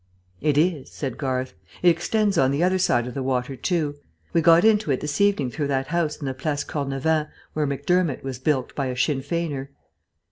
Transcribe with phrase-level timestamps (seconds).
[0.41, 1.53] "It is," said Garth.
[1.83, 3.97] "It extends on the other side of the water too.
[4.33, 8.23] We got into it this evening through that house in the Place Cornavin where Macdermott
[8.23, 9.69] was bilked by a Sinn Feiner."